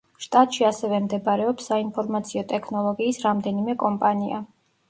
შტატში 0.25 0.63
ასევე 0.69 1.01
მდებარეობს 1.03 1.69
საინფორმაციო 1.71 2.45
ტექნოლოგიის 2.53 3.23
რამდენიმე 3.29 3.77
კომპანია. 3.85 4.43